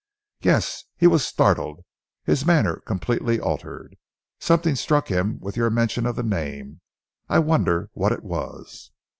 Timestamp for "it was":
8.11-8.89